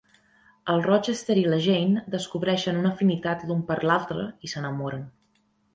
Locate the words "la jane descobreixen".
1.51-2.81